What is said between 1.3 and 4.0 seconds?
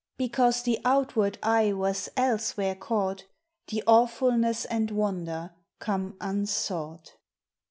eye was elsewhere caught, The